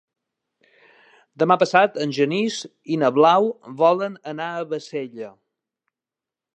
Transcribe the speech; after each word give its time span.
Demà 1.43 1.57
passat 1.65 1.99
en 2.07 2.15
Genís 2.19 2.57
i 2.97 2.99
na 3.05 3.13
Blau 3.21 3.53
volen 3.85 4.19
anar 4.35 4.51
a 4.57 4.67
Bassella. 4.75 5.33